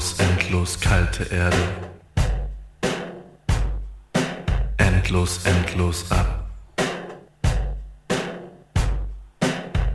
[0.00, 1.58] Endlos, endlos kalte Erde.
[4.78, 6.46] Endlos, endlos ab.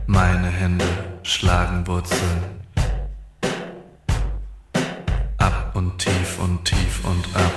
[0.06, 0.84] Meine Hände
[1.24, 2.62] schlagen Wurzeln.
[5.38, 7.52] Ab und tief und tief und ab.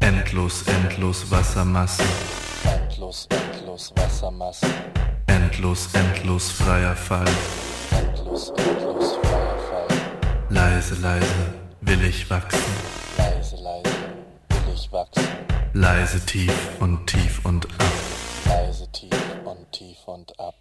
[0.00, 2.04] Endlos, endlos Wassermassen.
[2.64, 4.68] Endlos, endlos Wassermassen.
[5.28, 7.26] Endlos, endlos freier Fall.
[7.90, 9.19] Endlos, endlos freier Fall.
[10.60, 12.60] Leise, leise will ich wachsen.
[13.16, 13.96] Leise, leise
[14.50, 15.26] will ich wachsen.
[15.72, 17.92] Leise tief und tief und ab.
[18.44, 19.10] Leise tief
[19.46, 20.59] und tief und ab.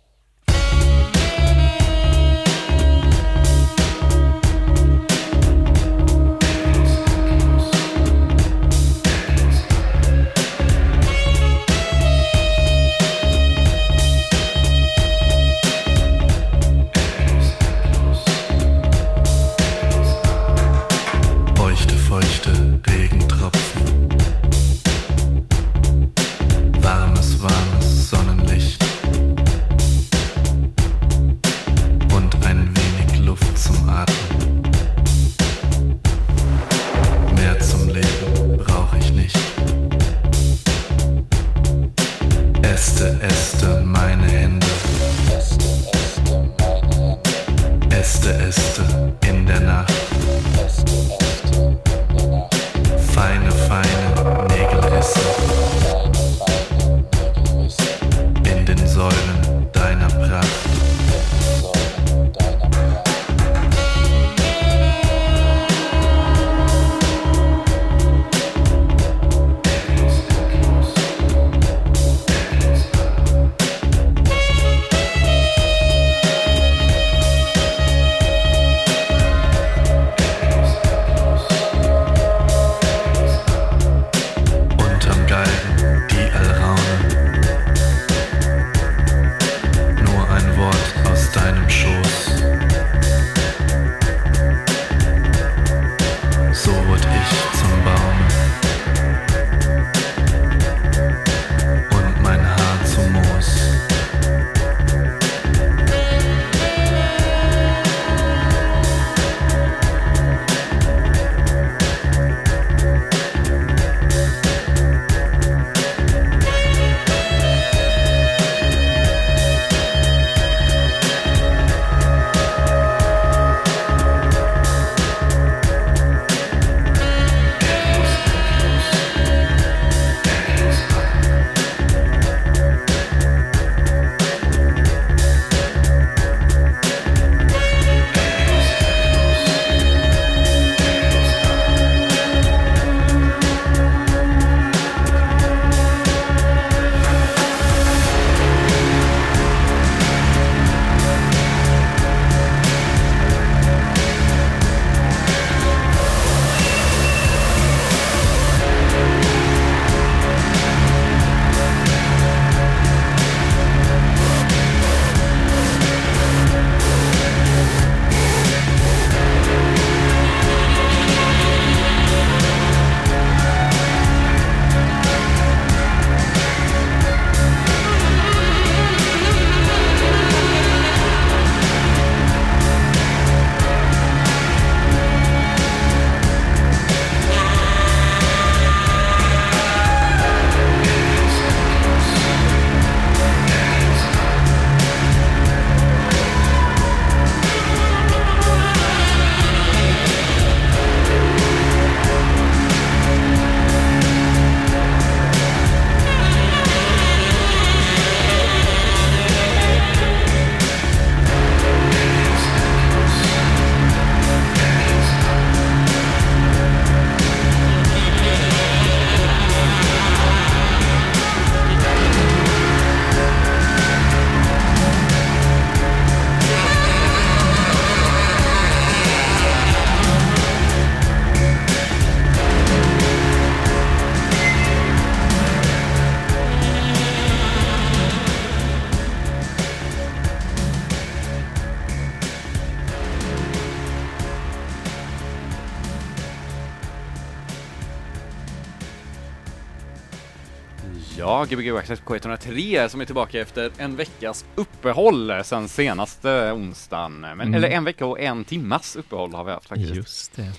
[251.39, 257.19] Ja, Gbg Access K103 som är tillbaka efter en veckas uppehåll sen senaste onsdagen.
[257.21, 257.53] Men, Mm.
[257.53, 259.95] Eller en vecka och en timmas uppehåll har vi haft faktiskt.
[259.95, 260.51] Just det.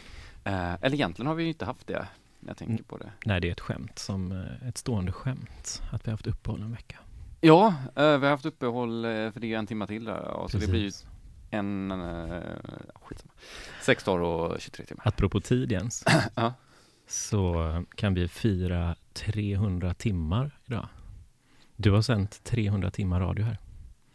[0.45, 2.07] Eh, eller egentligen har vi ju inte haft det,
[2.47, 2.85] jag tänker Mm.
[2.85, 3.13] på det.
[3.25, 6.63] Nej, det är ett skämt, som eh, ett stående skämt, att vi har haft uppehåll
[6.63, 6.99] en vecka.
[7.41, 10.59] Ja, eh, vi har haft uppehåll eh, för det är en timma till där, så
[10.59, 11.07] det blir ju Precis.
[11.51, 11.91] en,
[13.03, 13.33] skitsamma.
[13.83, 15.09] Sex dagar och 23 timmar.
[15.09, 16.05] Apropå tid Jens,
[16.35, 16.53] Ja.
[17.11, 20.89] Så kan vi fira 300 timmar idag.
[21.77, 23.59] Du har sänt 300 timmar radio här.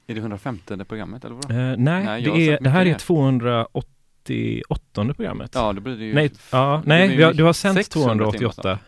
[0.07, 1.53] Är det 150 programmet eller vadå?
[1.53, 2.97] Eh, nej, Nej, det, är, det här är mer.
[2.99, 5.51] 288 programmet.
[5.55, 8.31] Ja, då blir det ju nej, ja, nej vi har, ju du har sänt 600
[8.31, 8.79] timmar 288,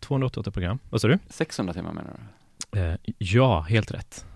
[0.00, 0.78] 288 program.
[0.90, 1.18] Vad sa du?
[1.28, 2.10] 600 timmar menar
[2.70, 2.80] du?
[2.80, 4.26] Eh, ja, helt rätt.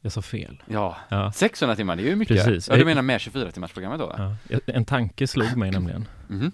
[0.00, 0.62] Jag sa fel.
[0.66, 1.32] Ja, Ja.
[1.32, 2.44] 600 timmar, det är ju mycket.
[2.44, 2.68] Precis.
[2.68, 4.36] Ja, du menar med 24 timmars programmet då?
[4.48, 4.58] Ja.
[4.66, 6.08] En tanke slog mig nämligen.
[6.28, 6.52] Mhm.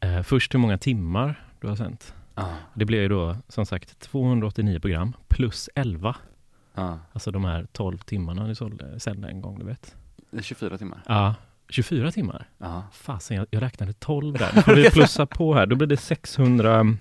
[0.00, 2.14] Eh, först hur många timmar du har sänt.
[2.34, 2.48] Ja.
[2.74, 6.16] Det blir ju då som sagt 289 program plus 11.
[6.74, 6.98] Ja.
[7.12, 9.96] Alltså de här 12 timmarna du sålde, sände en gång, du vet.
[10.30, 11.02] Det är 24 timmar.
[11.06, 11.34] Ja,
[11.68, 12.48] 24 timmar.
[12.58, 12.82] Ja.
[12.92, 14.50] Fasen, jag, jag räknade 12 där.
[14.54, 15.66] Då får vi plussa på här.
[15.66, 16.96] Då blir det 600.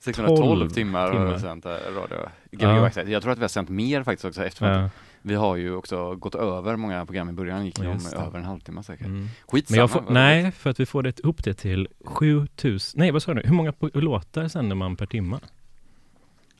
[0.00, 1.32] 612 12 timmar, har timmar.
[1.32, 2.18] vi sänt eh, radio.
[2.50, 2.90] Gbg Ja.
[3.06, 4.88] Jag tror att vi har sänt mer faktiskt också eftersom att Ja,
[5.22, 8.16] vi har ju också gått över många program i början, gick det.
[8.16, 9.06] över en halvtimme säkert.
[9.06, 9.28] mm.
[9.48, 9.74] Skitsamma.
[9.76, 12.98] Men jag får, nej, för att vi får det upp det till 7000.
[13.00, 13.42] Nej, vad sa du?
[13.44, 15.36] Hur många låtar sänder man per timme?
[15.36, 15.52] roligt.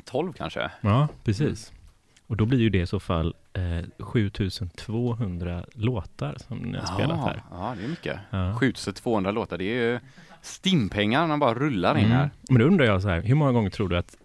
[0.04, 0.70] 12 kanske?
[0.80, 1.72] Ja, precis.
[2.26, 7.18] Och då blir ju det i så fall eh, 7200 låtar som ni har spelat
[7.18, 7.42] här.
[7.50, 8.18] Ja, det är mycket.
[8.30, 8.54] Ja.
[8.58, 10.00] 7200 låtar, det är ju
[10.42, 12.16] stimpengar när bara rullar in Mm.
[12.16, 12.30] här.
[12.50, 14.16] Men då undrar jag så här, hur många gånger tror du att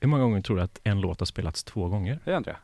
[0.00, 2.18] hur många gånger tror du att en låt har spelats två gånger?
[2.24, 2.54] Det Andrea.
[2.54, 2.60] Eh,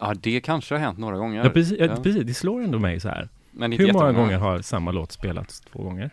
[0.00, 1.44] ja, det kanske har hänt några gånger.
[1.44, 1.96] Ja, precis, ja.
[1.96, 3.28] Precis, det slår ändå mig så här.
[3.50, 6.10] Men Hur många gånger har samma låt spelats två gånger?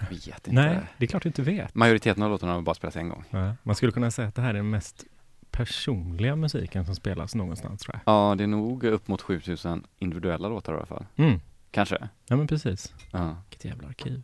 [0.00, 0.52] Jag vet inte.
[0.52, 1.74] Nej, det är klart du inte vet.
[1.74, 3.24] Majoriteten av låtarna har bara spelats en gång.
[3.30, 5.04] Ja, man skulle kunna säga att det här är den mest
[5.50, 10.72] personliga musiken som spelas någonstans tror Ja, det är nog upp mot 7000 individuella låtar
[10.72, 11.06] i alla fall.
[11.14, 11.26] jag.
[11.26, 11.40] Mm.
[11.70, 12.08] Kanske.
[12.26, 12.94] Ja men precis.
[13.10, 13.36] Ja.
[13.48, 14.22] Vilket jävla arkiv.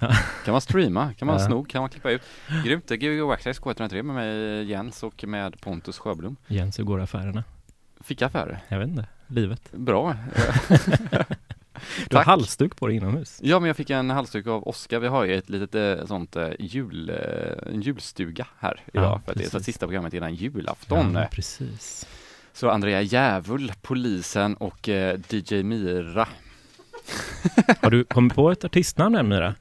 [0.00, 0.08] Ja.
[0.44, 1.12] Kan man streama?
[1.14, 1.46] Kan man Ja.
[1.46, 1.64] sno?
[1.64, 2.22] Kan man klippa ut?
[2.64, 2.88] Grymt.
[2.88, 6.36] Gbg Access K103 med mig Jens och med Pontus Sjöblom.
[6.46, 7.44] Jens, hur går affärerna?
[8.00, 8.58] Fick affärer.
[8.68, 9.06] Jag vet inte.
[9.26, 9.72] Livet.
[9.72, 10.16] Bra.
[12.08, 12.26] Du har Tack.
[12.26, 13.38] halsduk på dig inomhus.
[13.42, 14.98] Ja, men jag fick en halsduk av Oskar.
[15.00, 19.04] Vi har ju ett litet eh, sånt eh, jul, eh, en julstuga här idag.
[19.04, 21.14] Ja, för att det är så sista programmet innan julafton.
[21.14, 22.06] Ja, precis.
[22.52, 24.88] Så Andrea Djävul, Polisen och
[25.28, 26.28] DJ Mira.
[27.80, 29.54] Har du kommit på ett artistnamn än Mira?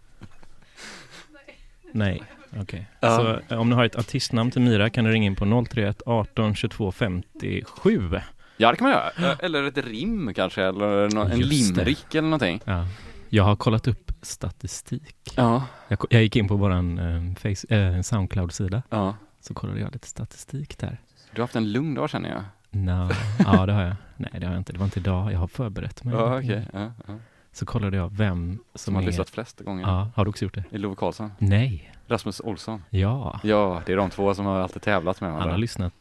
[1.91, 2.23] Nej.
[2.61, 2.87] Okej.
[2.99, 3.17] Ja.
[3.17, 6.01] Så eh, om ni har ett artistnamn till Mira kan du ringa in på 031
[6.05, 8.11] 18 22 57.
[8.57, 9.31] Ja, det kan man göra.
[9.31, 12.61] Eh, Eller ett rim kanske, eller en limerick eller någonting.
[12.65, 12.87] Ja.
[13.29, 15.33] Jag har kollat upp statistik.
[15.35, 18.81] Ja, Jag, jag gick in på våran eh, eh, Soundcloud-sida.
[18.89, 19.15] ja.
[19.43, 20.97] Så kollade jag lite statistik där.
[21.31, 22.43] Du har haft en lugn dag känner jag.
[22.69, 23.09] Nå,
[23.39, 23.95] ja det har jag.
[24.17, 24.73] Nej det har jag inte.
[24.73, 25.31] Det var inte idag.
[25.33, 26.13] Jag har förberett mig.
[26.15, 26.67] Ja, okej.
[26.73, 27.13] Ja, ja.
[27.53, 29.05] Så kollade jag vem Som som har är...
[29.05, 29.83] lyssnat flest gånger.
[29.83, 30.63] Ja, har du också gjort det?
[30.69, 31.31] I Love Karlsson.
[31.37, 31.91] Nej.
[32.07, 32.83] Rasmus Olsson.
[32.89, 33.39] Ja.
[33.43, 35.53] Ja, det är de två som har alltid tävlat med Han varandra.
[35.53, 35.93] har lyssnat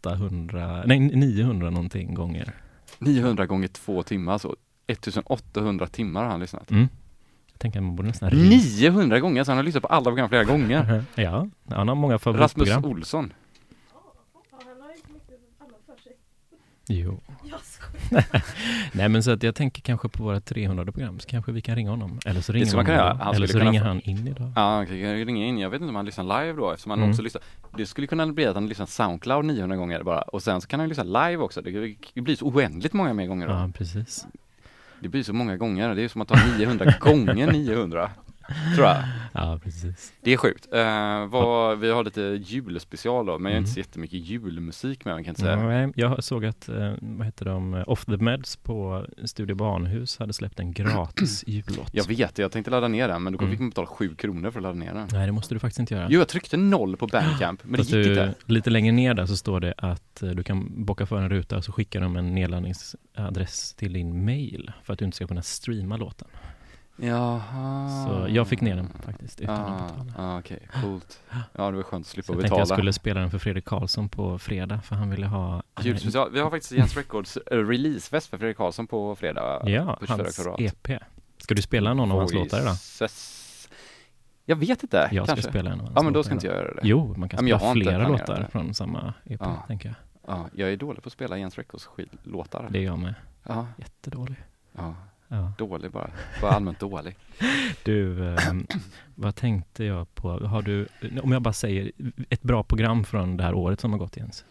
[0.00, 2.52] 800, nej 900 någonting gånger.
[2.98, 6.70] 900 gånger två timmar, så 1800 timmar har han lyssnat.
[6.70, 6.88] Mm.
[7.52, 8.48] Jag tänker att man borde nästan ringa.
[8.80, 11.04] 900 gånger, så han har lyssnat på alla program flera gånger.
[11.14, 12.84] Ja, han har många Rasmus favoritprogram.
[12.84, 13.32] Olsson.
[16.88, 17.20] Jo.
[18.92, 21.74] Nej men så att jag tänker kanske på våra 300 program så kanske vi kan
[21.76, 22.18] ringa honom.
[22.26, 23.18] Eller så ringer, man göra.
[23.20, 24.52] Han Eller så ringer han in idag.
[24.56, 25.58] Ja, han kan ringa in.
[25.58, 27.10] Jag vet inte om han lyssnar live då eftersom han Mm.
[27.10, 27.42] också lyssnar.
[27.76, 30.80] Det skulle kunna bli att han lyssnar Soundcloud 900 gånger bara och sen så kan
[30.80, 31.62] han lyssna live också.
[31.62, 33.52] Det det blir så oändligt många mer gånger då.
[33.52, 34.26] Ja, precis.
[35.00, 35.94] Det blir så många gånger.
[35.94, 38.10] Det är som att ta 900 gånger 900.
[38.74, 38.96] Tror jag.
[39.32, 40.12] Ja, precis.
[40.20, 40.66] Det är sjukt.
[40.74, 43.74] Uh, vad, vi har lite julspecial då, men jag har inte Mm.
[43.74, 45.68] så jättemycket julmusik med mig kan jag inte säga.
[45.86, 50.18] Nej, jag såg att, eh, vad heter de, eh, Off the Meds på Studio Barnhus
[50.18, 51.90] hade släppt en gratis jullåt.
[51.92, 53.50] Jag vet jag tänkte ladda ner den men då Mm.
[53.50, 55.08] fick man betala 7 kronor för att ladda ner den.
[55.12, 56.06] Nej, det måste du faktiskt inte göra.
[56.10, 58.34] Jo, jag tryckte noll på Bandcamp, men det Fast gick du, inte.
[58.46, 61.56] Lite längre ner där så står det att eh, du kan bocka för en ruta
[61.56, 65.42] och så skickar de en nedladdningsadress till din mail för att du inte ska kunna
[65.42, 66.28] streama låten.
[67.00, 67.88] Jaha.
[68.06, 70.12] Så jag fick ner den faktiskt utan Ah, att betala.
[70.34, 71.20] ah, Okej, coolt.
[71.52, 72.60] Ja, det var skönt att Så slippa jag tänkte betala.
[72.60, 76.30] jag skulle spela den för Fredrik Karlsson på fredag för han ville ha Julspecial.
[76.32, 79.62] Vi har faktiskt Jens Records eh, releasefest för Fredrik Karlsson på fredag.
[79.70, 80.60] Ja, på 24 hans kvadrat.
[80.60, 81.02] EP.
[81.38, 82.76] Ska du spela någon av hans låtar idag?
[84.44, 85.50] Jag vet inte, Jag ska kanske.
[85.50, 86.80] spela en av hans Ja, men då låtar ska inte jag göra det.
[86.84, 89.64] Jo, man kan Ja, jag spela flera låtar från samma EP, Ja.
[89.66, 89.96] tänker jag.
[90.36, 92.66] Ja, jag är dålig på att spela Jens Records skitlåtar.
[92.70, 93.14] Det är jag med.
[93.48, 94.36] Ja, Jättedålig.
[94.72, 94.94] ja.
[95.32, 95.52] Ja.
[95.58, 96.10] Dålig bara.
[96.40, 97.16] Bara allmänt dålig.
[97.84, 98.66] Du, ehm,
[99.14, 100.46] vad tänkte jag på?
[100.46, 100.86] Har du,
[101.22, 101.92] om jag bara säger
[102.28, 104.44] ett bra program från det här året som har gått Jens.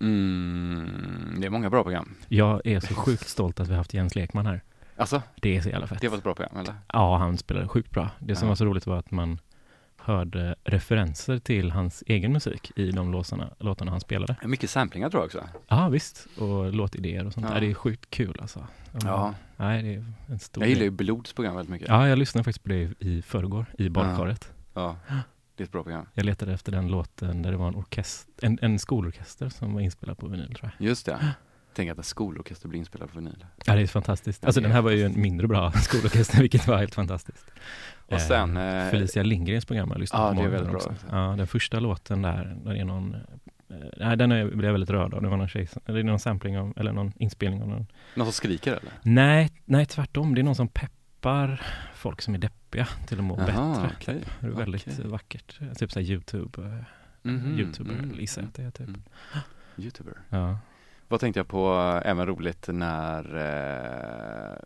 [0.00, 2.14] Mm, det är många bra program.
[2.28, 4.60] Jag är så sjukt stolt att vi har haft Jens Lekman här.
[4.96, 6.00] Alltså, Det är så jävla fett.
[6.00, 6.74] det var ett bra program eller?
[6.92, 8.10] Ja, han spelade sjukt bra.
[8.18, 8.48] Det som Ja.
[8.50, 9.38] var så roligt var att man
[10.08, 14.36] hörde referenser till hans egen musik i de låtarna, låtarna han spelade.
[14.44, 15.44] Mycket samplingar tror jag också.
[15.68, 16.26] Ja, visst.
[16.38, 17.54] Och låtidéer och sånt Ja.
[17.54, 17.60] där.
[17.60, 18.66] Det är sjukt kul alltså.
[19.04, 19.34] Ja.
[19.56, 20.90] Nej, det är en stor Jag gillar ju.
[20.90, 21.88] Blods program väldigt mycket.
[21.88, 24.52] Ja, jag lyssnade faktiskt på det i förrgår i badkaret.
[24.74, 24.96] Ja,
[25.56, 26.06] det är ett bra program.
[26.14, 29.80] Jag letade efter den låten där det var en, orkester, en, en skolorkester som var
[29.80, 30.86] inspelad på vinyl tror jag.
[30.88, 31.34] Just det.
[31.74, 33.44] Tänk att en skolorkester blir inspelad på vinyl.
[33.64, 34.44] Ja, det är fantastiskt.
[34.44, 37.46] Alltså den är här var ju en mindre bra skolorkester, vilket var helt fantastiskt.
[38.06, 38.56] Och sen...
[38.56, 40.92] Eh, Eh, Felicia Lindgrens program har jag lyssnat Ja, på det är morgonen väldigt bra
[40.92, 41.06] också.
[41.16, 43.20] Ja, den första låten där, där är någon eh,
[43.96, 45.22] Nej, den är, blev jag väldigt rörd av.
[45.22, 47.86] Det var någon tjej, det är någon sampling av, eller någon inspelning av någon.
[48.14, 48.92] någon som skriker eller?
[49.02, 50.34] Nej, nej tvärtom.
[50.34, 51.62] Det är någon som peppar
[51.94, 53.90] folk som är deppiga till att må Jaha, bättre.
[53.96, 54.22] okej.
[54.40, 55.10] Det är väldigt Okej.
[55.10, 55.58] vackert.
[55.78, 56.84] Typ såhär Youtube, eh,
[57.22, 58.88] Mhm, Youtuber mm, gissar jag att det är typ.
[58.88, 59.02] mm.
[59.76, 60.14] Youtuber.
[60.28, 60.58] Ja.
[61.10, 61.74] Vad tänkte jag på,
[62.04, 63.24] eh, även roligt när,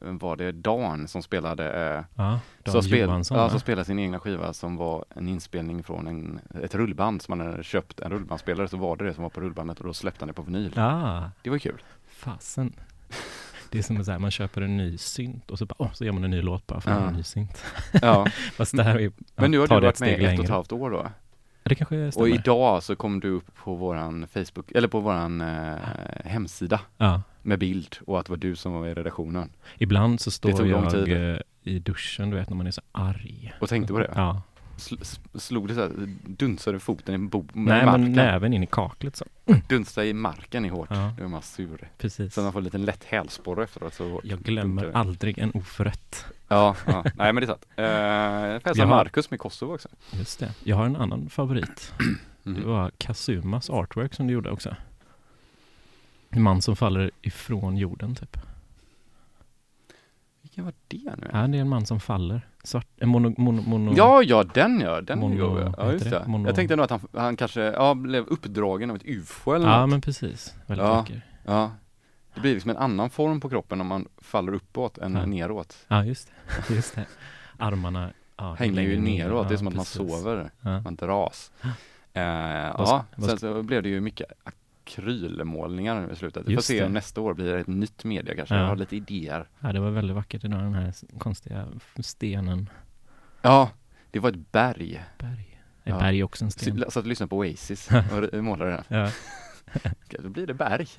[0.07, 3.39] eh, var det Dan som spelade, eh, Ja, Dan som, spel, Johansson.
[3.39, 7.39] ja, som spelade sin egna skiva som var en inspelning från en, ett rullband som
[7.39, 9.93] man hade köpt, en rullbandspelare, så var det det som var på rullbandet och då
[9.95, 10.79] släppte han det på vinyl.
[10.79, 11.83] ah, Det var kul.
[12.09, 12.73] fasen.
[13.71, 16.13] Det är som här, man köper en ny synt och så bara, åh, så gör
[16.13, 17.09] man en ny låt bara för att Ja.
[17.09, 17.65] en ny synt.
[18.03, 18.27] Ja.
[18.57, 20.73] Fast det här är Men nu har du varit med i ett och ett halvt
[20.73, 21.07] år då?
[21.63, 22.29] Det kanske Och stämmer.
[22.35, 25.77] idag så kom du upp på våran Facebook, eller på våran eh,
[26.25, 27.23] hemsida Ja.
[27.43, 29.51] med bild och att det var du som var i redaktionen.
[29.79, 31.13] Ibland så står jag tid.
[31.33, 33.53] eh, i duschen, du vet när man är så arg.
[33.61, 34.13] Och tänkte på det?
[34.15, 34.43] Ja.
[35.35, 35.91] Slog det så här,
[36.27, 38.03] dunsade foten i, bo- i Nej, marken?
[38.03, 39.25] men näven in i kaklet så.
[39.69, 40.89] Dunstade i marken i hårt.
[40.91, 41.15] Ja.
[41.19, 41.89] Då är man sur.
[41.99, 42.35] Precis.
[42.35, 43.95] Så man får en liten lätt hälsporre efteråt.
[43.95, 46.25] Så Jag glömmer dunkar aldrig en oförrätt.
[46.49, 47.67] Ja, ja, nej men det är sant.
[47.77, 49.89] Eh, Jag får hälsa Jag har- Marcus med Kosovo också.
[50.11, 50.55] Just det.
[50.65, 51.93] Jag har en annan favorit.
[52.45, 52.69] Det Mhm.
[52.69, 54.77] var Kazumas artwork som du gjorde också.
[56.31, 58.37] En man som faller ifrån jorden typ.
[60.53, 61.31] Vilken var det nu?
[61.33, 62.49] Ja, det är en man som faller.
[62.65, 66.25] Svart, en mono, mono, mono Ja, ja, den ja, den Mono- går Ja, just det.
[66.27, 69.67] Mono- Jag tänkte nog att han, han kanske, ja, blev uppdragen av ett ufo eller
[69.69, 69.91] Ja, något.
[69.91, 70.55] men precis.
[70.67, 70.95] Väldigt Ja.
[70.95, 71.23] vacker.
[71.45, 71.71] Ja.
[72.35, 75.27] Det blir liksom en annan form på kroppen om man faller uppåt än Ja.
[75.27, 75.77] neråt.
[75.89, 76.29] Ja, just
[76.69, 76.75] det.
[76.75, 77.07] Just det.
[77.59, 79.97] Armarna ja, Hänger ju neråt, det är som att man precis.
[80.23, 80.51] sover.
[80.85, 81.53] Man dras.
[82.15, 84.33] Eh, ja, sen så blev det ju mycket
[84.87, 86.43] akrylmålningar i slutet.
[86.47, 86.87] Vi får se det.
[86.87, 88.55] om nästa år blir det ett nytt media kanske.
[88.55, 88.61] Ja.
[88.61, 89.49] Jag har lite idéer.
[89.61, 91.67] ja, det var väldigt vackert idag, den här konstiga
[92.01, 92.69] stenen.
[93.43, 93.71] Ja,
[94.11, 95.03] det var ett berg.
[95.19, 95.61] Berg.
[95.85, 95.99] Är Ja.
[95.99, 96.79] berg också en sten?
[96.85, 97.89] Så, så att lyssna på Oasis
[98.33, 98.85] och målade den.
[99.03, 99.11] Ja,
[100.23, 100.87] Då blir det berg.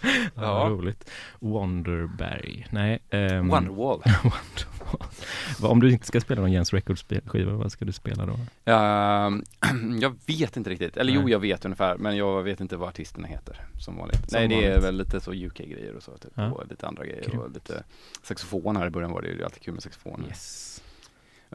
[0.00, 0.30] ja.
[0.34, 0.66] Ja.
[0.70, 1.10] roligt.
[1.40, 2.66] Wonderberg.
[2.70, 2.98] Nej.
[3.10, 4.02] ehm, Wonderwall.
[5.62, 8.38] Om du inte ska spela någon Jens Records-skiva, vad ska du spela då?
[8.72, 9.42] Ehm,
[10.00, 11.30] jag vet inte riktigt, eller jo Nej.
[11.30, 14.30] jag vet ungefär men jag vet inte vad artisterna heter som vanligt.
[14.30, 14.84] Som Nej det är vanligt.
[14.84, 16.50] väl lite så UK-grejer och så typ, Ja.
[16.50, 17.54] och lite andra grejer och Grymt.
[17.54, 17.84] lite
[18.22, 20.24] saxofon här i början var det ju alltid kul med saxofon.
[20.28, 20.82] Yes.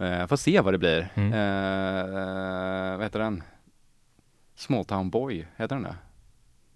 [0.01, 1.09] Uh, får se vad det blir.
[1.15, 1.33] Mm.
[1.33, 3.43] Eh, vad heter den?
[4.55, 5.95] Small Town Boy, heter den det?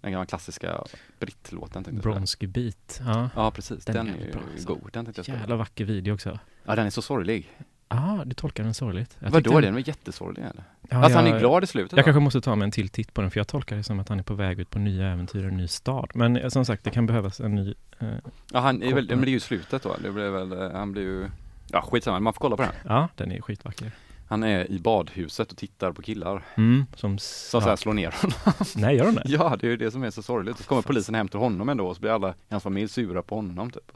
[0.04, 0.84] Den gamla klassiska
[1.20, 1.84] brittlåten.
[2.02, 3.00] Bronsky Beat.
[3.06, 3.30] Ja.
[3.36, 4.68] Ja precis, Den den, är är ju bra, alltså.
[4.68, 4.90] god.
[4.92, 5.38] Den tänkte jag spela.
[5.40, 6.38] Jävla vacker video också.
[6.64, 7.50] Ja den är så sorglig.
[7.88, 9.16] Ja, ah, du tolkar den sorgligt.
[9.18, 10.64] Jag Vadå, tyckte- den var jättesorglig eller?
[10.90, 12.02] Ja, han jag- är glad i slutet Jag va?
[12.04, 14.08] kanske måste ta mig en till titt på den för jag tolkar det som att
[14.08, 16.10] han är på väg ut på nya äventyr och en ny stad.
[16.14, 17.74] Men eh, som sagt, det kan behövas en ny...
[17.98, 18.08] Eh,
[18.52, 19.96] Ja han är väl, men det är ju slutet då.
[20.02, 21.30] Det blev väl, eh, han blir ju
[21.70, 22.72] Ja skitsamma, man får kolla på den.
[22.84, 23.92] ja, den är skitvacker.
[24.28, 27.18] Han är i badhuset och tittar på killar Mm, som...
[27.18, 28.38] som så här slår ner honom.
[28.76, 29.22] Nej, gör den det?
[29.28, 30.58] Ja det är ju det som är så sorgligt.
[30.58, 33.22] Så kommer polisen hem till honom ändå och så blir alla i hans familj sura
[33.22, 33.92] på honom typ.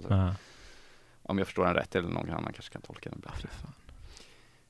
[1.23, 3.49] Om jag förstår den rätt eller någon annan kanske kan tolka den bättre.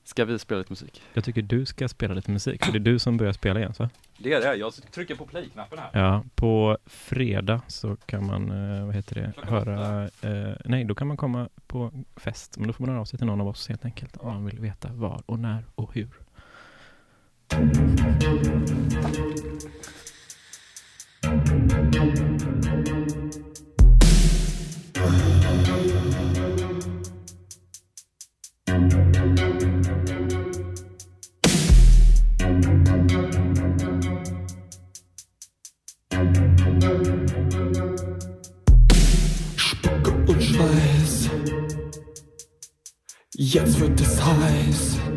[0.09, 1.01] Ska vi spela lite musik?
[1.13, 3.73] Jag tycker du ska spela lite musik, för det är du som börjar spela igen,
[3.73, 3.89] så?
[4.17, 6.01] Det är det, jag trycker på play-knappen här.
[6.01, 10.03] Ja, på fredag så kan man, eh, vad heter det, Klockan höra...
[10.03, 13.19] Eh, nej, då kan man komma på fest, men då får man höra av sig
[13.19, 14.17] till någon av oss helt enkelt.
[14.17, 16.09] Om man vill veta var och när och hur.
[21.19, 22.28] Spucke
[43.51, 45.08] Jetzt wird es heiß.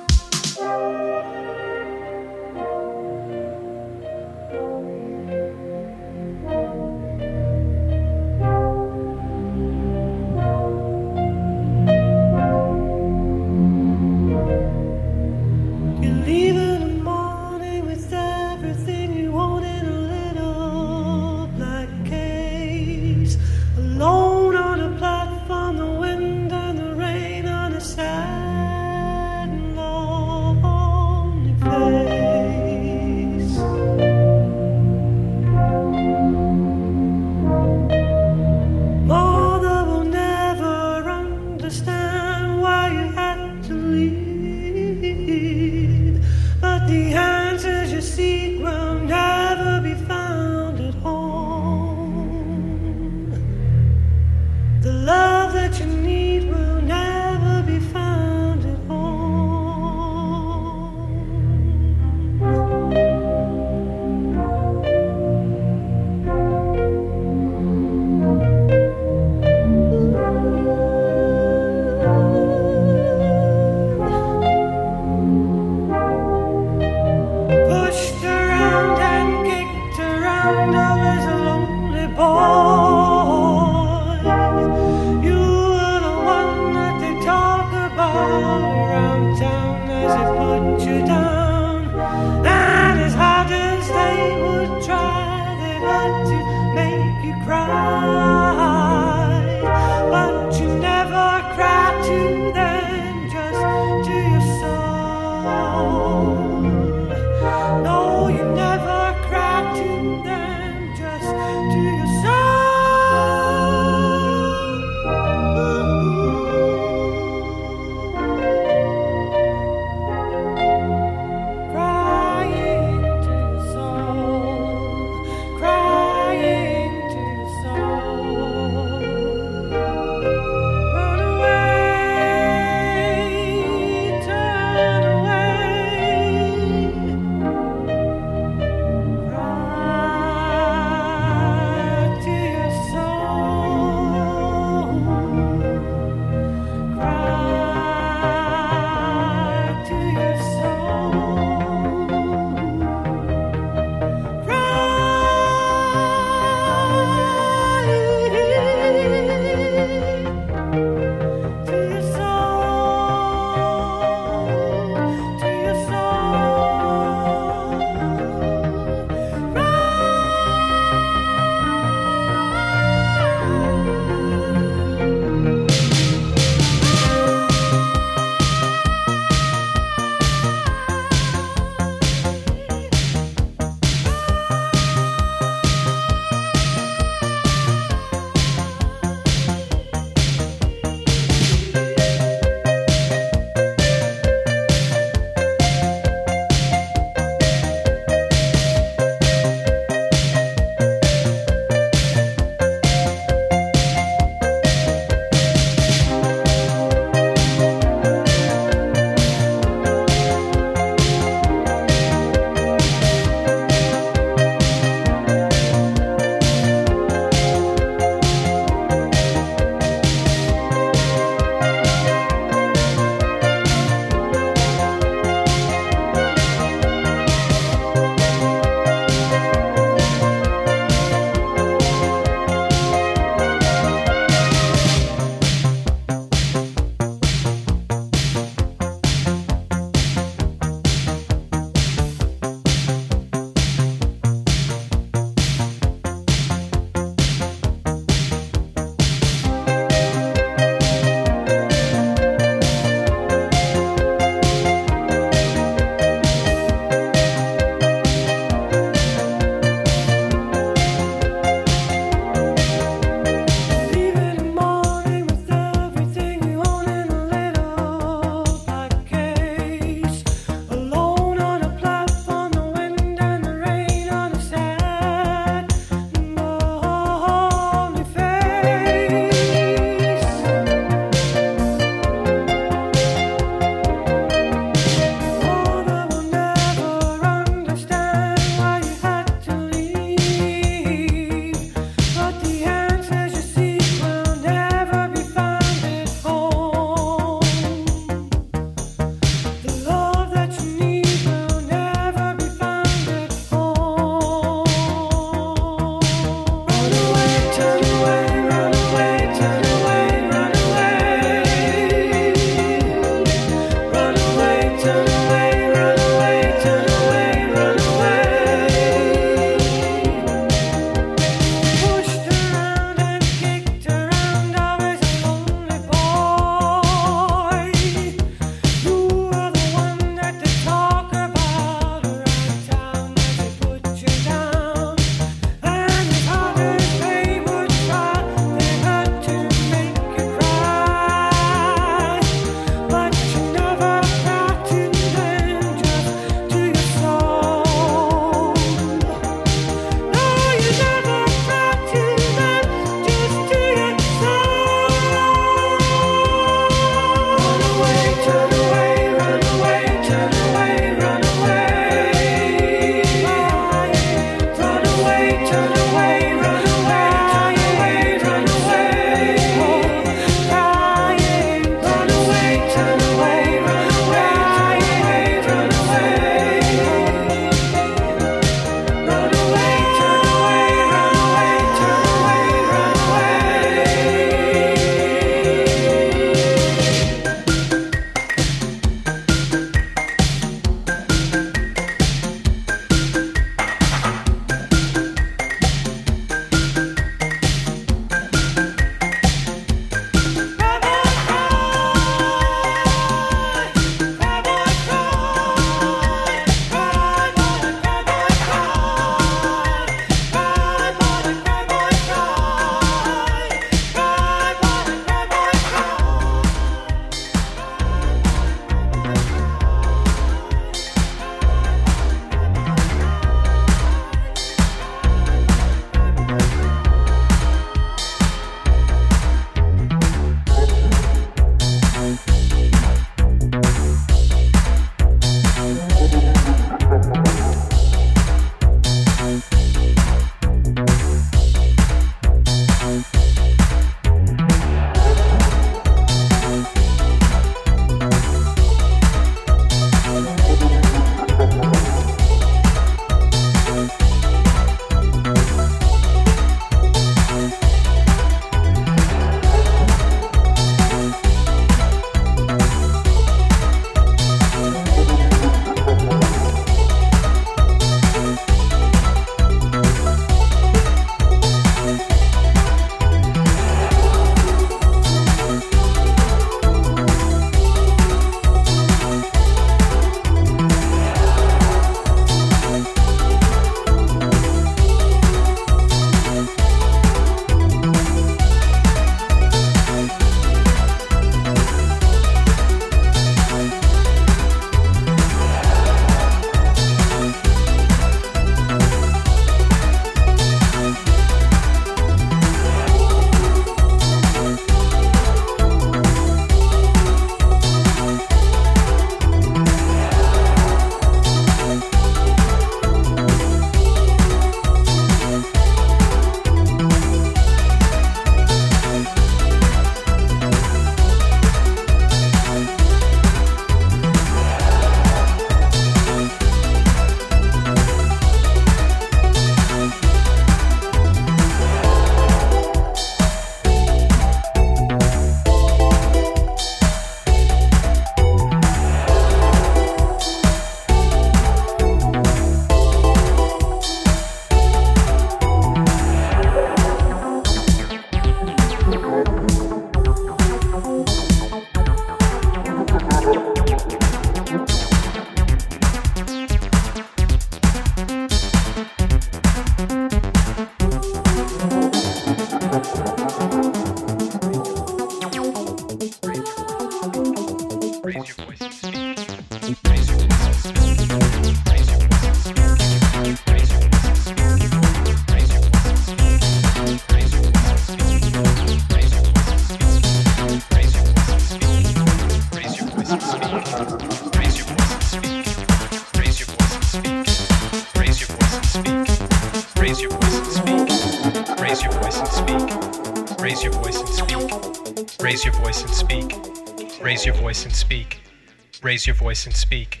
[598.86, 600.00] Raise your voice and speak.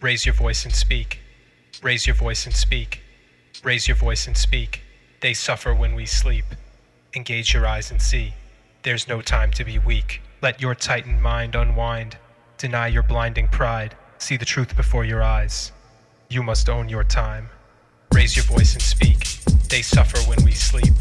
[0.00, 1.20] Raise your voice and speak.
[1.82, 3.02] Raise your voice and speak.
[3.62, 4.80] Raise your voice and speak.
[5.20, 6.46] They suffer when we sleep.
[7.14, 8.32] Engage your eyes and see.
[8.82, 10.22] There's no time to be weak.
[10.40, 12.16] Let your tightened mind unwind.
[12.56, 13.94] Deny your blinding pride.
[14.16, 15.72] See the truth before your eyes.
[16.30, 17.50] You must own your time.
[18.10, 19.18] Raise your voice and speak.
[19.68, 20.94] They suffer when we sleep.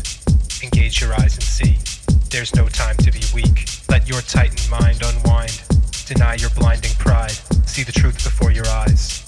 [0.62, 1.78] Engage your eyes and see.
[2.30, 3.70] There's no time to be weak.
[3.88, 5.73] Let your tightened mind unwind.
[6.14, 7.32] Deny your blinding pride.
[7.66, 9.28] See the truth before your eyes.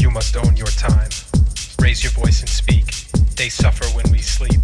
[0.00, 1.08] You must own your time.
[1.80, 2.86] Raise your voice and speak.
[3.36, 4.60] They suffer when we sleep.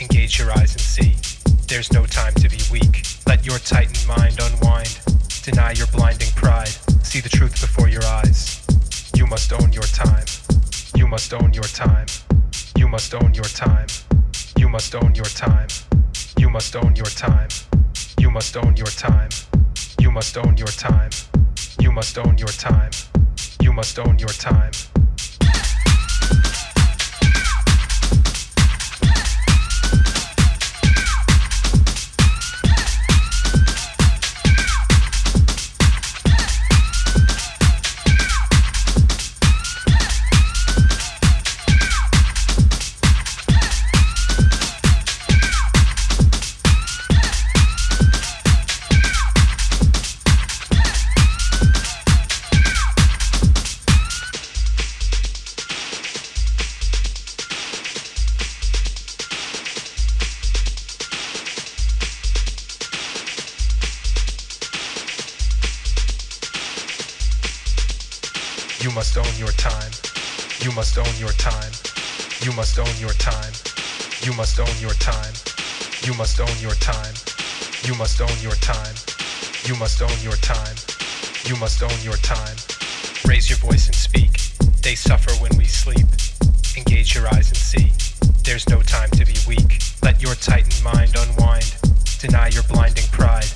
[0.00, 1.14] Engage your eyes and see.
[1.68, 3.04] There's no time to be weak.
[3.26, 4.98] Let your tightened mind unwind.
[5.42, 6.72] Deny your blinding pride.
[7.04, 8.64] See the truth before your eyes.
[9.14, 10.24] You must own your time.
[10.96, 12.06] You must own your time.
[12.76, 13.88] You must own your time.
[14.56, 15.68] You must own your time.
[16.38, 17.48] You must own your time.
[18.18, 19.28] You must own your time.
[20.14, 21.10] You must own your time.
[21.80, 22.92] You must own your time.
[23.60, 24.70] You must own your time.
[72.76, 73.52] Must own your time.
[74.22, 75.32] You must own your time.
[76.02, 77.14] You must own your time.
[77.84, 78.94] You must own your time.
[79.64, 80.74] You must own your time.
[81.44, 82.56] You must own your time.
[83.28, 84.32] Raise your voice and speak.
[84.82, 86.06] They suffer when we sleep.
[86.76, 87.92] Engage your eyes and see.
[88.42, 89.80] There's no time to be weak.
[90.02, 91.76] Let your tightened mind unwind.
[92.18, 93.53] Deny your blinding pride.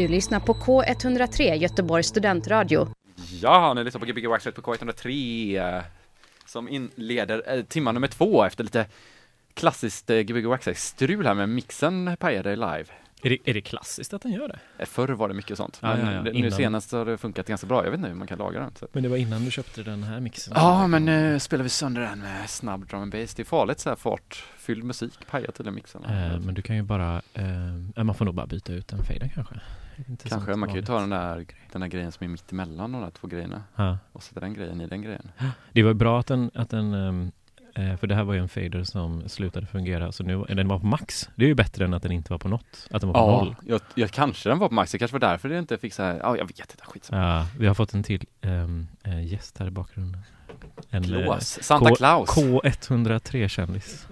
[0.00, 2.88] Du lyssnar på K103 Göteborgs studentradio.
[3.42, 5.82] Ja, ni lyssnar på Gbg Waxret på K103 eh,
[6.46, 8.86] som inleder eh, timma nummer två efter lite
[9.54, 12.84] klassiskt eh, Gbg Waxret-strul här med mixen pajade live.
[13.22, 14.58] Är det, är det klassiskt att den gör det?
[14.78, 16.52] Eh, Förr var det mycket sånt, Ja, ja, ja, det- nu innan.
[16.52, 17.84] senast har det funkat ganska bra.
[17.84, 18.70] Jag vet inte hur man kan laga den.
[18.80, 18.86] Så.
[18.92, 20.52] Men det var innan du köpte den här mixen?
[20.56, 23.34] Ja, men nu spelar vi sönder den med snabb drum and bass.
[23.34, 26.04] Det är farligt så här fartfylld musik, pajar tydligen mixen.
[26.04, 29.30] Eh, men du kan ju bara, eh, man får nog bara byta ut den faden
[29.34, 29.54] kanske?
[30.28, 33.02] Kanske, man kan ju ta den där, den där grejen som är mitt emellan de
[33.02, 33.98] där två grejerna Ja.
[34.12, 35.30] och sätta den grejen i den grejen.
[35.72, 36.94] Det var bra att den, att den
[37.74, 40.78] eh, för det här var ju en fader som slutade fungera, så nu, den var
[40.78, 41.28] på max.
[41.34, 43.20] Det är ju bättre än att den inte var på något, att den var på
[43.32, 43.56] Ja, noll.
[43.66, 46.02] jag, jag, kanske den var på max, det kanske var därför det inte fick så
[46.02, 47.22] här, ja jag vet inte, skitsamma.
[47.22, 50.20] Ja, vi har fått en till eh, gäst här i bakgrunden.
[50.90, 52.28] En, eh, Claus, Santa K- Claus.
[52.28, 54.06] K103-kändis.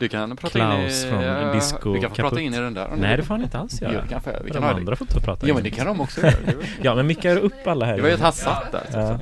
[0.00, 2.58] Du kan prata Klaus in i, från ja, Disco Du kan få prata in i
[2.58, 2.88] den där.
[2.96, 4.02] Nej, det får han inte alls Jo, göra.
[4.02, 4.76] det kan, vi De kan ha det.
[4.76, 5.54] andra får inte prata Ja in.
[5.54, 6.32] men det kan de också göra.
[6.82, 7.96] Ja, men mickar upp alla här.
[7.96, 8.82] Det var ju att han satt där.
[8.92, 9.18] Ja.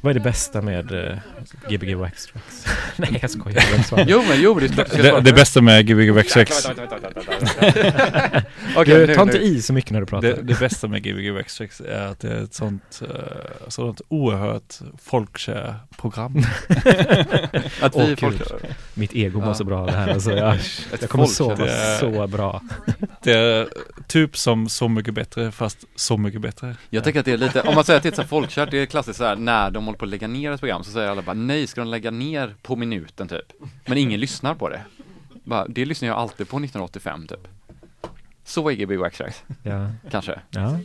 [0.00, 1.18] Vad är det bästa med uh,
[1.68, 2.28] Gbg Wax?
[2.96, 3.62] Nej, jag skojar.
[4.06, 6.32] Jo men jo, det är klart du ska svara Det, det bästa med Gbg Wax
[8.86, 10.28] Du, nu, ta inte i så mycket när du pratar.
[10.28, 13.08] det, det bästa med Gbg Wax är att det är ett sånt, uh,
[13.68, 16.42] sånt oerhört folkkär program.
[17.80, 18.16] Att vi kul.
[18.16, 18.42] folk...
[18.94, 20.08] Mitt ego mår så bra av det här.
[20.12, 20.56] Alltså, jag,
[21.00, 22.62] jag kommer sova det- så bra.
[23.22, 23.68] Det är
[24.06, 26.76] typ som Så mycket bättre fast Så mycket bättre.
[26.90, 28.78] Jag tänker att det är lite, om man säger att det är ett folkkärt, det
[28.78, 31.08] är klassiskt så här när de håller på att lägga ner ett program så säger
[31.08, 33.52] alla bara nej, ska de lägga ner på minuten typ?
[33.86, 34.80] Men ingen lyssnar på det.
[35.44, 37.48] Bara, det lyssnar jag alltid på 1985 typ.
[38.44, 39.90] Så är Gbg Waxtrax, Ja.
[40.10, 40.40] kanske.
[40.50, 40.78] Ja.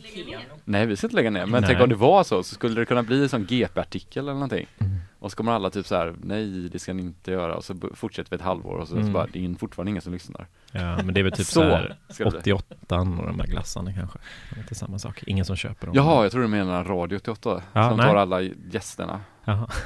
[0.64, 1.46] Nej, vi ska inte lägga ner.
[1.46, 1.70] Men Nej.
[1.70, 4.66] tänk om det var så, så skulle det kunna bli en sån GP-artikel eller någonting.
[4.78, 4.93] Mm.
[5.24, 7.54] Och så kommer alla typ så här, nej det ska ni inte göra.
[7.56, 9.06] Och så fortsätter vi ett halvår och så, Mm.
[9.06, 10.46] så bara, det är fortfarande ingen som lyssnar.
[10.72, 12.52] ja, men det är väl typ Så så här ska det bli.
[12.52, 14.18] 88 och de där glassarna kanske.
[14.50, 15.22] Det är inte samma sak.
[15.26, 15.96] Ingen som köper dem.
[15.96, 17.62] Jaha, jag tror du menar Radio 88.
[17.72, 18.06] Ja, som nej.
[18.06, 19.20] tar alla gästerna.
[19.44, 19.68] Jaha.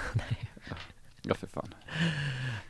[1.22, 1.74] Ja, för fan.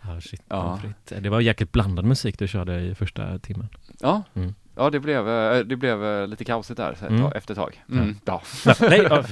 [0.02, 0.42] Ja, shit.
[0.48, 0.76] Ja.
[0.82, 1.22] frites.
[1.22, 3.68] Det var jäkligt blandad musik du körde i första timmen.
[4.00, 4.54] Ja, Mm.
[4.76, 7.26] ja det blev, eh, det blev eh, lite kaosigt där Mm.
[7.32, 7.84] efter ett tag.
[7.90, 8.16] Mm.
[8.24, 8.42] Ja.
[8.80, 9.08] Nej,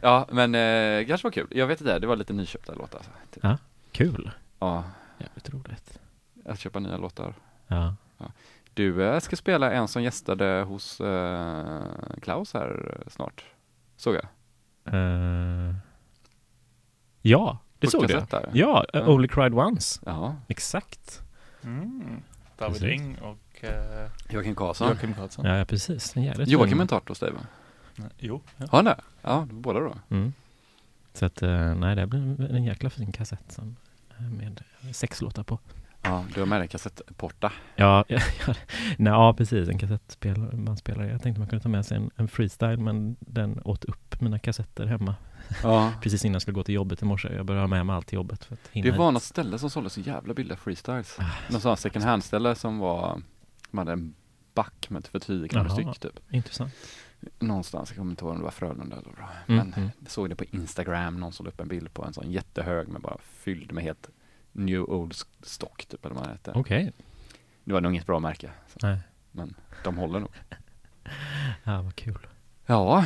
[0.00, 0.26] ja.
[0.28, 1.46] ja, men eh, kanske var kul.
[1.50, 2.98] Jag vet inte, det var lite nyköpta låtar.
[2.98, 3.12] Alltså.
[3.34, 3.44] Typ.
[3.44, 3.58] Ja.
[3.92, 4.30] Kul.
[4.58, 4.84] Ja,
[5.18, 5.98] Jävligt roligt.
[6.44, 7.34] att köpa nya låtar.
[7.66, 7.94] Ja.
[8.74, 11.82] Du eh, ska spela en som gästade hos eh,
[12.22, 13.44] Klaus här snart.
[13.96, 14.24] Såg jag.
[14.94, 15.74] Eh,
[17.22, 18.14] ja, det På såg du.
[18.30, 18.50] där.
[18.52, 19.00] Ja, Ja.
[19.00, 20.00] uh, Only Cried Once.
[20.06, 21.22] Ja, Exakt.
[21.64, 22.22] Mm.
[22.58, 22.82] David.
[22.82, 23.70] Ring och uh,
[24.34, 24.88] Joakim Karlsson.
[24.88, 25.44] Joakim Karlsson.
[25.44, 26.14] Ja, precis.
[26.46, 27.40] Joakim är en tart hos dig va?
[27.96, 28.40] Nej, Jo.
[28.56, 28.66] Ja.
[28.70, 29.00] Har han det?
[29.22, 29.94] Ja, båda då.
[30.08, 30.32] Mm.
[31.14, 33.76] Så att, eh, nej, det blir en jäkla fin kassett som,
[34.18, 34.62] eh, med
[34.92, 35.58] sex låtar på.
[36.02, 37.52] Ja, du har med dig kassettporta.
[37.76, 38.54] Ja, ja, ja,
[38.98, 39.68] nej, ja precis.
[39.68, 41.10] En kassettbandspelare.
[41.10, 44.38] Jag tänkte man kunde ta med sig en, en freestyle, men den åt upp mina
[44.38, 45.14] kassetter hemma.
[45.62, 45.92] Ja.
[46.02, 47.34] Precis innan jag skulle gå till jobbet i morse.
[47.34, 49.14] Jag började ha med mig allt till jobbet för att hinna Det var hit.
[49.14, 51.16] något ställe som sålde så jävla billiga freestyles.
[51.18, 51.24] Ah.
[51.50, 53.22] Någon sån här second hand ställe som var,
[53.70, 54.14] de hade en
[54.54, 56.20] back med för 10 kronor styck typ.
[56.30, 56.72] Intressant.
[57.38, 59.28] Någonstans, jag kommer inte ihåg om det var Frölunda eller bra.
[59.46, 59.90] Mm, Men mm.
[60.00, 62.88] jag såg det på Instagram, någon som la upp en bild på en sån jättehög
[62.88, 64.10] med bara fylld med helt
[64.52, 66.52] new old stock typ eller vad det hette.
[66.54, 66.92] Okej.
[67.64, 68.50] Det var nog inget bra märke.
[68.66, 68.96] Så.
[69.32, 69.54] Men
[69.84, 70.30] de håller nog.
[71.64, 72.26] Ja, vad kul.
[72.66, 73.04] Ja,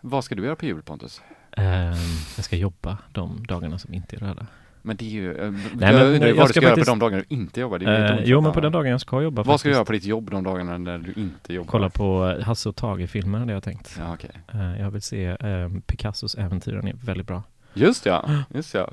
[0.00, 1.22] vad ska du göra på jul Pontus?
[1.52, 1.94] Ehm,
[2.36, 4.46] jag ska jobba de dagarna som inte är röda.
[4.82, 6.70] Men det är ju, eh, men jag undrar ju jag vad du ska ska göra
[6.70, 7.78] faktiskt- på de dagarna du inte jobbar.
[7.78, 9.76] Det är Eh, jo, men på den dagen jag ska jobba Vad ska du faktiskt.
[9.76, 11.70] göra på ditt jobb de dagarna när du inte jobbar?
[11.70, 13.96] Kolla på eh, Hasse och Tage-filmer hade jag tänkt.
[13.98, 14.30] Ja, okej.
[14.54, 17.42] Eh, jag vill se eh, Picassos äventyr, den är väldigt bra.
[17.74, 18.90] Just ja, just ja.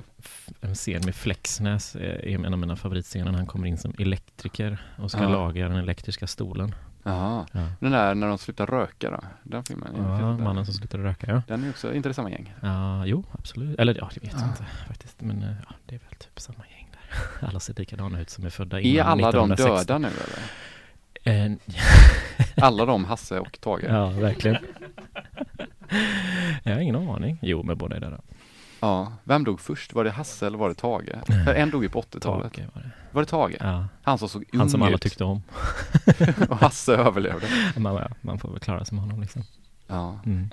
[0.62, 3.32] En scen med Flexnäs eh, är en av mina favoritscener.
[3.32, 5.30] Han kommer in som elektriker och ska Ja.
[5.30, 6.76] laga den elektriska stolen.
[7.10, 7.46] Jaha.
[7.52, 9.20] Ja, Den där när de slutar röka då?
[9.44, 9.96] Den filmen?
[9.96, 11.42] är ja mannen som slutade röka, ja.
[11.48, 12.54] Den är också, inte det samma gäng?
[12.62, 13.80] Ja, jo, absolut.
[13.80, 15.22] Eller ja, det vet jag inte faktiskt.
[15.22, 17.02] Men eh, ja, det är väl typ samma gäng där.
[17.48, 19.88] Alla ser likadana ut som är födda Är innan alla de 1960.
[19.88, 20.44] döda nu eller?
[22.62, 23.84] Alla de, Hasse och Tage?
[23.84, 24.58] ja, verkligen.
[26.64, 27.40] jag har ingen aning.
[27.42, 28.22] Jo, men båda är döda.
[28.80, 29.14] Ja.
[29.24, 29.94] Vem dog först?
[29.94, 31.10] Var det Hasse eller var det Tage?
[31.56, 32.54] En dog ju på 80-talet.
[32.54, 32.92] Tage var det.
[33.12, 33.58] Var det Tage?
[33.60, 35.42] Ja, Han som såg ung han som alla ut tyckte om.
[36.50, 37.48] och Hasse överlevde.
[37.78, 39.44] Man, man får väl klara sig med honom liksom.
[39.88, 40.20] Ja.
[40.26, 40.50] Mm.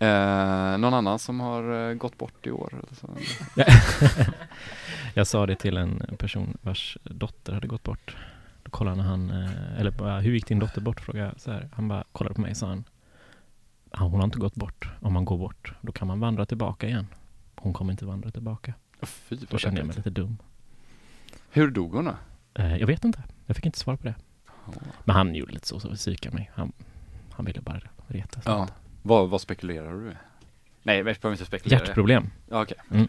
[0.00, 2.72] Eh, någon annan som har eh, gått bort i år?
[2.72, 3.08] Eller så?
[5.14, 8.16] jag sa det till en person vars dotter hade gått bort.
[8.62, 11.00] Då kollade han, eh, eller bara, hur gick din dotter bort?
[11.00, 11.68] Frågade jag så här.
[11.72, 12.84] Han bara kollade på mig och sa han,
[13.92, 14.88] "Ja, hon har inte gått bort.
[15.00, 17.06] Om man går bort, då kan man vandra tillbaka igen.
[17.56, 18.74] Hon kommer inte vandra tillbaka.
[19.02, 20.38] Fy Då vad kände jag mig lite dum.
[21.50, 22.14] Hur dog hon då?
[22.54, 23.22] Eh, jag vet inte.
[23.46, 24.14] Jag fick inte svar på det.
[25.04, 26.50] Men han gjorde lite så, så psykade mig.
[26.54, 26.72] Han,
[27.30, 28.42] han ville bara retas.
[28.46, 28.68] Ja.
[29.02, 30.16] Vad, vad spekulerar du?
[30.82, 31.80] Nej, vi behöver inte spekulera.
[31.80, 32.30] Hjärtproblem.
[32.48, 32.76] Ja, okej.
[32.90, 33.08] Mm.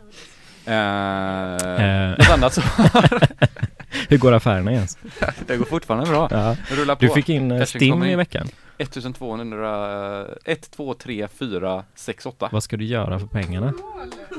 [0.66, 2.10] Eh, Eh.
[2.18, 2.62] Något annat så?
[4.10, 4.98] Hur går affärerna Jens?
[5.48, 6.28] det går fortfarande bra.
[6.32, 6.56] Ja.
[6.70, 7.06] Det rullar på.
[7.06, 8.10] Du fick in eh, Cashen STIM in.
[8.10, 8.48] i veckan.
[8.78, 12.50] 1200, 1, 2, 3, 4, 6, 8.
[12.52, 13.74] Vad ska du göra för pengarna?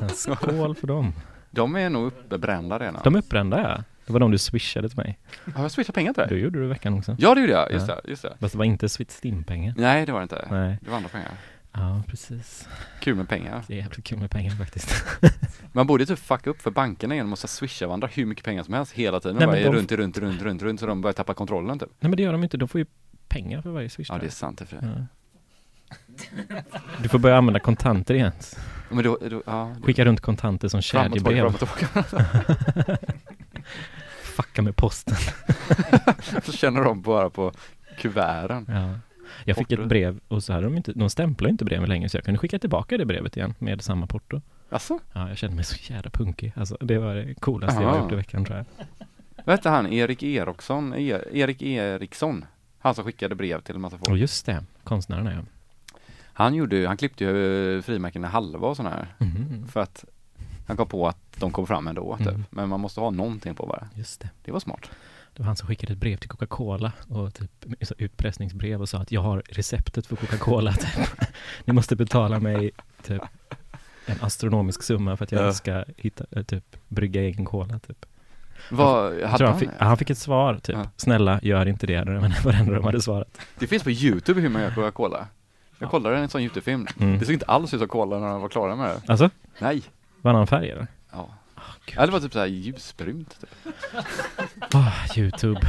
[0.01, 1.13] En skål för dem.
[1.51, 3.01] De är nog uppbrända redan.
[3.03, 3.83] De är uppbrända ja.
[4.05, 5.19] Det var de du swishade till mig.
[5.55, 6.39] Har jag swishat pengar till Det dig?
[6.43, 7.15] gjorde du i veckan också.
[7.19, 7.71] Ja, det gjorde jag.
[7.71, 7.95] Just Ja.
[8.03, 8.33] det, just det.
[8.39, 9.73] Fast det var inte STIM-pengar.
[9.77, 10.47] Nej, det var det inte.
[10.51, 10.77] Nej.
[10.81, 11.31] Det var andra pengar.
[11.73, 12.67] Ja, precis.
[12.99, 13.63] Kul med pengar.
[13.67, 15.05] Det är jävligt kul med pengar faktiskt.
[15.71, 18.63] Man borde typ fucka upp för bankerna genom att så swisha varandra hur mycket pengar
[18.63, 19.37] som helst hela tiden.
[19.37, 21.89] Nej, bara är de- runt, runt, runt, runt, runt, så de börjar tappa kontrollen typ.
[21.99, 22.57] Nej men det gör de inte.
[22.57, 22.85] De får ju
[23.27, 24.05] pengar för varje swish.
[24.09, 24.87] Ja, det är sant i och för sig.
[24.97, 25.05] Ja.
[27.01, 28.31] Du får börja använda kontanter igen.
[28.89, 29.75] Men då, då ja.
[29.83, 31.51] Skicka runt kontanter som kedjebrev.
[34.23, 35.15] Fucka med posten.
[36.43, 37.51] Så känner de bara på
[37.97, 38.65] kuverten.
[38.69, 38.89] Ja.
[39.45, 42.17] Jag fick ett brev och så hade de inte, de stämplar inte breven längre så
[42.17, 44.41] jag kunde skicka tillbaka det brevet igen med samma porto.
[44.69, 46.53] Alltså, Ja, jag kände mig så jävla punkig.
[46.55, 47.95] Alltså det var det coolaste jag Aha.
[47.97, 48.65] har gjort i veckan tror jag.
[49.45, 49.93] vad hette han?
[49.93, 50.93] Erik Eriksson?
[50.93, 52.45] E- Erik Eriksson?
[52.79, 54.09] Han som skickade brev till en massa folk.
[54.09, 55.45] Och just det, konstnären är jag.
[56.35, 59.07] Han gjorde han klippte ju frimärken i halva och sådana här.
[59.17, 59.67] Mhm.
[59.67, 60.05] För att
[60.67, 62.27] han kom på att de kom fram ändå typ.
[62.27, 62.43] Mm.
[62.49, 63.87] Men man måste ha någonting på bara.
[63.95, 64.29] Just det.
[64.45, 64.89] Det var smart.
[65.35, 67.51] Det var han som skickade ett brev till Coca-Cola och typ
[67.97, 70.73] utpressningsbrev och sa att jag har receptet för Coca-Cola.
[70.79, 71.09] Typ.
[71.65, 72.71] Ni måste betala mig
[73.03, 73.21] typ
[74.05, 75.53] en astronomisk summa för att jag Ja.
[75.53, 78.05] ska hitta, eh, typ brygga egen cola typ.
[78.71, 80.89] Vad, hade han, han, fick, han fick ett svar typ, Ja.
[80.97, 83.39] snälla gör inte det, men det var det enda de hade svarat.
[83.59, 85.27] Det finns på Youtube hur man gör Coca-Cola.
[85.79, 86.87] Jag kollade en sån Youtube-film.
[86.99, 87.19] Mm.
[87.19, 89.01] Det såg inte alls ut som Cola när de var klara med det.
[89.07, 89.29] Alltså,
[89.59, 89.81] Nej.
[90.21, 90.87] var han färg eller?
[91.85, 91.91] Ja.
[91.91, 91.95] gud.
[92.01, 93.39] Ja, det var typ såhär ljusbrunt.
[93.41, 93.49] Typ.
[94.75, 95.61] Ah, Youtube.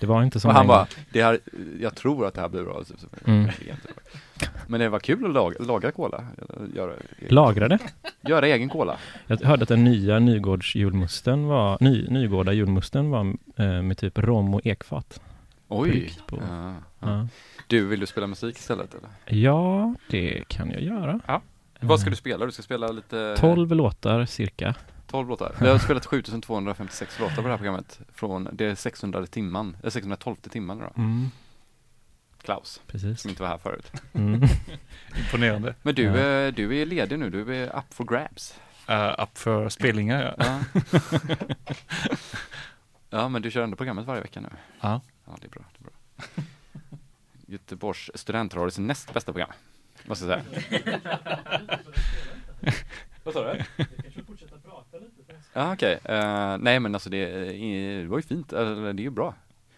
[0.00, 1.38] Det var inte som Och han bara, det här,
[1.80, 2.84] jag tror att det här blir bra.
[2.84, 3.00] Typ.
[3.00, 3.50] så- Mm.
[4.66, 6.24] Men det var kul att laga, laga cola.
[6.74, 6.92] Göra,
[7.28, 7.78] Lagrade?
[8.20, 8.96] göra egen cola.
[9.26, 13.20] Jag hörde att den nya Nygårds julmusten var, ny, Nygårda julmusten var
[13.56, 15.20] eh, med typ rom och ekfat.
[15.68, 16.12] Oj.
[16.26, 16.38] På.
[16.48, 16.74] Ja.
[17.00, 17.28] Ja.
[17.66, 19.38] Du, vill du spela musik istället eller?
[19.42, 21.20] ja, det kan jag göra.
[21.26, 21.42] Ja.
[21.80, 22.46] Vad ska du spela?
[22.46, 23.36] Du ska spela lite...
[23.38, 24.74] 12 låtar cirka.
[25.06, 25.54] 12 låtar.
[25.60, 28.00] Vi har spelat 7256 låtar på det här programmet.
[28.14, 30.90] Från, det är 600 timman, eller 612 timman då.
[31.02, 31.30] Mm,
[32.42, 33.20] Klaus, precis.
[33.20, 33.92] som inte var här förut.
[34.12, 34.42] Mm.
[35.18, 35.74] Imponerande.
[35.82, 36.16] Men du, Ja.
[36.16, 38.54] eh, du är ledig nu, du är up for grabs.
[38.90, 40.44] Uh, upp för spelningar ja.
[40.92, 41.00] Ja.
[43.10, 44.48] ja, men du kör ändå programmet varje vecka nu.
[44.80, 45.00] Ja.
[45.26, 45.62] Ja, det är bra.
[45.78, 46.44] Det är bra.
[47.46, 49.50] Göteborgs studentradios näst bästa program,
[50.06, 50.78] måste jag säga.
[53.24, 53.60] Vad sa du?
[55.52, 55.98] Ja, okej.
[56.04, 57.26] Eh, nej, men alltså det,
[58.00, 59.34] det var ju fint, eller det är ju bra.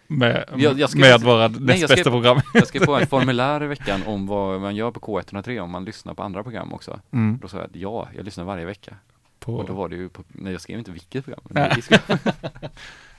[0.07, 2.41] Med, Jag- jag ska- med våra Nej, näst jag ska- bästa program.
[2.55, 5.85] Jag skrev på en formulär i veckan om vad man gör på K103 om man
[5.85, 7.01] lyssnar på andra program också.
[7.11, 7.39] Mm.
[7.43, 8.97] Då sa jag att ja, jag lyssnar varje vecka.
[9.39, 11.41] På, Och då var det ju på, nej jag skrev inte vilket program.
[11.45, 11.71] Men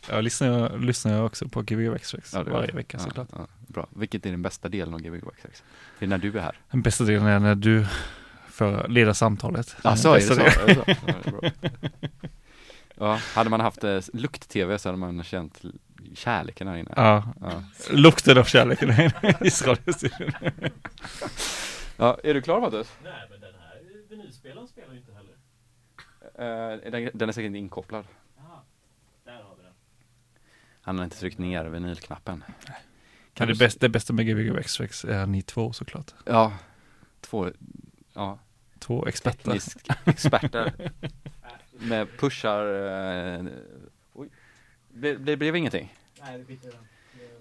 [0.10, 2.74] jag lyssnar, lyssnar jag också på Gbg Extrax Ja, varje det.
[2.74, 3.28] vecka ja, såklart.
[3.32, 3.88] Ja, bra.
[3.96, 5.64] Vilket är den bästa delen av Gbg Waxx?
[6.00, 6.56] Det är när du är här.
[6.72, 7.86] Den bästa delen är när du
[8.48, 9.76] för leder samtalet.
[9.84, 10.34] Ja, så är det så.
[10.34, 10.84] Är det så?
[10.88, 11.52] Ja, det är bra.
[12.96, 15.62] Ja, hade man haft eh, lukt-tv så hade man känt
[16.16, 16.94] kärleken här inne.
[16.96, 17.64] Ja, Ja.
[17.92, 19.08] lukten av kärleken i
[19.66, 20.32] radiostudion.
[21.98, 22.94] ja, är du klar Mattias?
[23.04, 25.34] Nej, men den här vinylspelaren spelar ju inte heller.
[26.84, 28.06] Eh, den, den är säkert inte inkopplad.
[29.26, 29.74] Där har vi den.
[30.84, 32.44] Han har inte tryckt ner vinylknappen.
[33.34, 36.14] Kan det, bästa, det bästa med Gbg Extrax är ni två såklart.
[36.26, 36.54] Ja,
[37.22, 37.50] två,
[38.14, 38.40] ja,
[38.80, 39.44] Två experter.
[39.44, 40.92] teknisk experter.
[41.80, 42.66] Med pushar,
[43.38, 43.46] eh,
[44.14, 44.30] oj,
[44.94, 45.94] det, det blev ingenting.
[46.22, 46.46] Nej,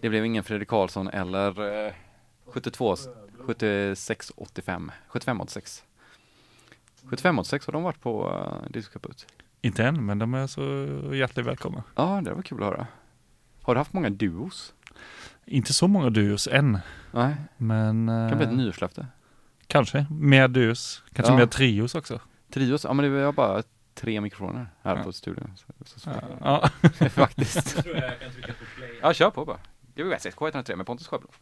[0.01, 1.93] det blev ingen Fredrik Karlsson eller eh,
[2.47, 2.97] 72,
[3.39, 5.85] 76, 85, 75, 86.
[7.11, 9.27] 75, 86 har de varit på uh, Disco Kaput.
[9.61, 10.65] Inte än, men de är så
[11.15, 11.83] hjärtligt välkomna.
[11.95, 12.87] Ja, det var kul att höra.
[13.63, 14.75] Har du haft många duos?
[15.45, 16.79] Inte så många duos än,
[17.13, 19.07] Nej, men kan bli ett eh, nyårslöfte.
[19.67, 21.03] kanske mer duos.
[21.13, 21.37] Kanske Ja.
[21.39, 22.21] mer trios också.
[22.53, 23.63] Trios, ja men det var bara
[23.95, 25.03] tre mikrofoner här Ja.
[25.03, 25.53] på studion.
[25.57, 26.11] Så, så, så.
[26.41, 26.69] Ja.
[27.11, 27.83] Faktiskt.
[27.83, 28.99] tror jag kan trycka på play.
[29.03, 29.59] Ja, kör på bara.
[29.95, 31.33] Det var West K103 med Pontus Sjöblom.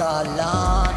[0.00, 0.96] Bästa land.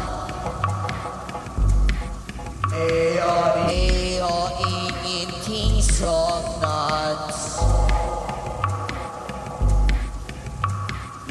[2.72, 7.34] Är jag, är jag ingenting saknat?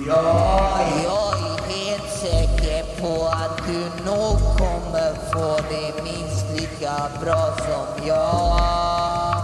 [0.08, 7.56] Ja, jag är helt säker på att du nog kommer få det minst lika bra
[7.58, 9.40] som jag.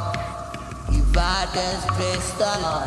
[0.91, 2.78] I världens bästa land.